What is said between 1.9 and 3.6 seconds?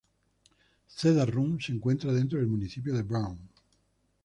dentro del municipio de Brown.